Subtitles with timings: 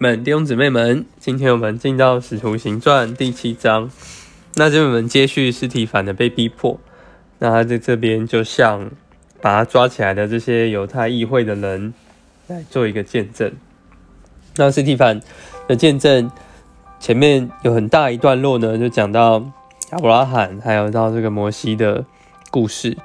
[0.00, 3.90] 们弟兄姊妹们，今天我们进到《使徒行传》第七章。
[4.54, 6.78] 那就我们接续斯提凡的被逼迫，
[7.40, 8.92] 那他在这边就向
[9.40, 11.92] 把他抓起来的这些犹太议会的人
[12.46, 13.52] 来做一个见证。
[14.54, 15.20] 那斯提凡
[15.66, 16.30] 的见证
[17.00, 19.50] 前面有很大一段落呢，就讲到
[19.90, 22.04] 亚伯拉罕，还有到这个摩西的
[22.52, 22.96] 故事。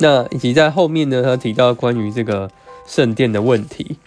[0.00, 2.50] 那以及在后面呢，他提到关于这个
[2.88, 3.98] 圣殿的问题，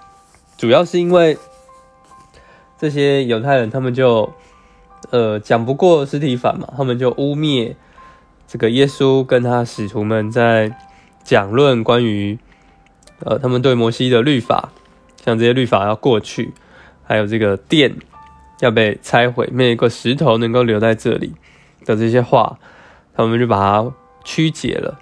[0.58, 1.38] 主要是因为。
[2.82, 4.34] 这些犹太人，他们就
[5.12, 7.76] 呃讲不过实体反嘛，他们就污蔑
[8.48, 10.76] 这个耶稣跟他使徒们在
[11.24, 12.40] 讲论关于
[13.24, 14.72] 呃他们对摩西的律法，
[15.24, 16.56] 像这些律法要过去，
[17.04, 17.98] 还有这个殿
[18.62, 21.34] 要被拆毁，没有一个石头能够留在这里
[21.86, 22.58] 的这些话，
[23.14, 24.98] 他们就把它曲解了。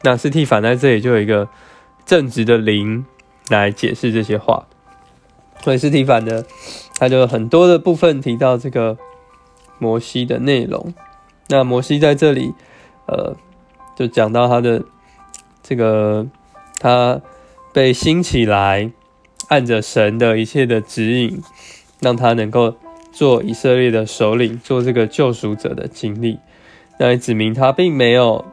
[0.00, 1.46] 那实体反在这里就有一个
[2.06, 3.04] 正直的灵
[3.50, 4.66] 来解释这些话。
[5.62, 6.46] 所以斯蒂凡的，
[6.98, 8.96] 他就很多的部分提到这个
[9.78, 10.94] 摩西的内容。
[11.48, 12.52] 那摩西在这里，
[13.06, 13.36] 呃，
[13.96, 14.84] 就讲到他的
[15.62, 16.26] 这个
[16.78, 17.20] 他
[17.72, 18.90] 被兴起来，
[19.48, 21.42] 按着神的一切的指引，
[22.00, 22.74] 让他能够
[23.12, 26.38] 做以色列的首领，做这个救赎者的经历。
[26.98, 28.44] 那也指明他并没有，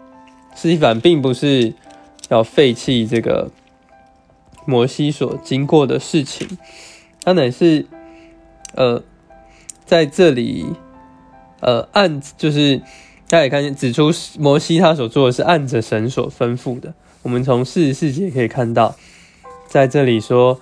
[0.56, 1.74] 斯蒂凡并不是
[2.30, 3.50] 要废弃这个
[4.66, 6.58] 摩西所经过的事情。
[7.26, 7.88] 他乃是，
[8.76, 9.02] 呃，
[9.84, 10.68] 在这里，
[11.60, 12.78] 呃，按就是
[13.28, 16.94] 大家也看见指出摩西他所做的是按着神所吩咐的。
[17.24, 18.96] 我们从四十四节可以看到，
[19.68, 20.62] 在这里说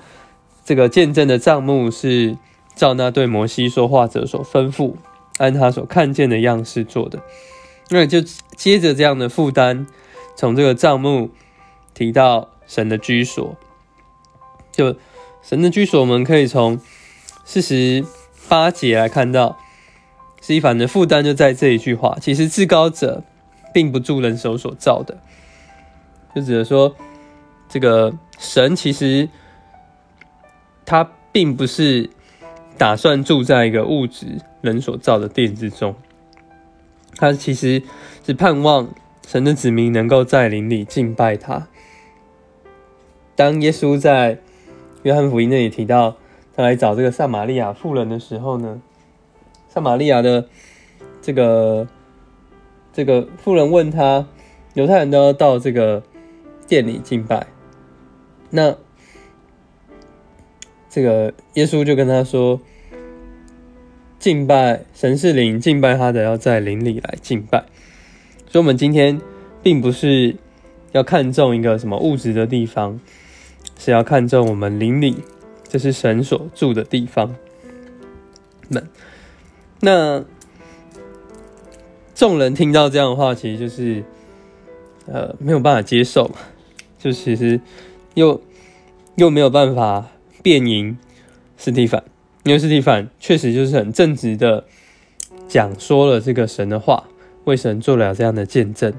[0.63, 2.37] 这个见证的账目是
[2.75, 4.93] 照那对摩西说话者所吩咐，
[5.39, 7.19] 按他所看见的样式做的。
[7.89, 8.21] 那就
[8.55, 9.85] 接着这样的负担，
[10.37, 11.29] 从这个账目
[11.93, 13.57] 提到神的居所，
[14.71, 14.95] 就。
[15.43, 16.79] 神的居所，我们可以从
[17.43, 18.03] 四十
[18.47, 19.59] 八节来看到，
[20.41, 22.17] 是一凡的负担就在这一句话。
[22.21, 23.23] 其实至高者
[23.73, 25.17] 并不住人手所造的，
[26.33, 26.95] 就指的说，
[27.67, 29.27] 这个神其实
[30.85, 32.09] 他并不是
[32.77, 35.93] 打算住在一个物质人所造的殿之中，
[37.17, 37.83] 他其实
[38.25, 38.89] 是盼望
[39.27, 41.67] 神的子民能够在灵里敬拜他。
[43.35, 44.39] 当耶稣在
[45.03, 46.15] 约翰福音那里提到，
[46.55, 48.81] 他来找这个撒玛利亚妇人的时候呢，
[49.67, 50.47] 撒玛利亚的
[51.21, 51.87] 这个
[52.93, 54.27] 这个妇人问他，
[54.73, 56.03] 犹太人都要到这个
[56.67, 57.47] 店里敬拜，
[58.49, 58.75] 那
[60.89, 62.61] 这个耶稣就跟他说，
[64.19, 67.65] 敬拜神是灵，敬拜他的要在灵里来敬拜。
[68.47, 69.19] 所以，我们今天
[69.61, 70.35] 并不是
[70.91, 73.01] 要看重一个什么物质的地方。
[73.77, 75.17] 是要看重我们邻里，
[75.67, 77.35] 这是神所住的地方。
[78.69, 78.87] 们，
[79.81, 80.23] 那
[82.15, 84.03] 众人听到这样的话，其实就是
[85.05, 86.31] 呃没有办法接受，
[86.97, 87.59] 就其实
[88.13, 88.41] 又
[89.15, 90.07] 又没有办法
[90.41, 90.97] 辩赢
[91.57, 92.03] 斯蒂凡，
[92.43, 94.63] 因为斯蒂凡确实就是很正直的
[95.47, 97.05] 讲说了这个神的话，
[97.43, 98.93] 为神做了这样的见证，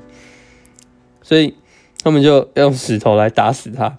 [1.22, 1.54] 所以
[2.02, 3.96] 他们就用石头来打死他。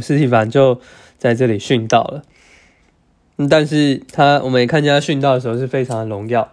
[0.00, 0.80] 斯蒂凡就
[1.18, 2.22] 在这里殉道了，
[3.48, 6.52] 但是他我们也看见他殉道的时候是非常的荣耀，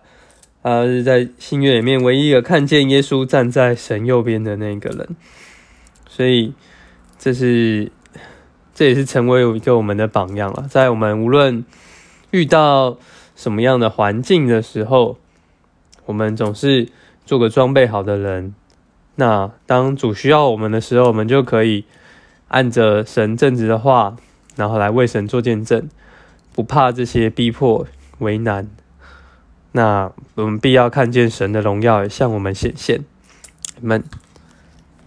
[0.61, 5.15] 他是在新约里面唯一一个看见耶稣站在神右边的那个人，
[6.07, 6.53] 所以
[7.19, 7.91] 这是
[8.73, 11.63] 这也是成为一个我们的榜样了，在我们无论
[12.31, 12.97] 遇到
[13.35, 15.17] 什么样的环境的时候，
[16.05, 16.87] 我们总是
[17.25, 18.55] 做个装备好的人，
[19.15, 21.85] 那当主需要我们的时候，我们就可以。
[22.47, 24.15] 按着神正直的话，
[24.55, 25.89] 然后来为神做见证，
[26.53, 27.87] 不怕这些逼迫
[28.19, 28.67] 为难。
[29.71, 33.03] 那我们必要看见神的荣耀向我们显现。
[33.81, 34.03] 们。